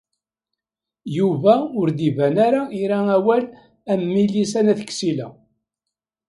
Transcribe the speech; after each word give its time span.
Yuba 1.17 1.55
ur 1.79 1.87
d-iban 1.97 2.35
ara 2.47 2.61
ira 2.81 2.99
awal 3.17 3.43
am 3.91 4.01
Milisa 4.13 4.59
n 4.63 4.71
At 4.71 4.81
Ksila. 4.89 5.27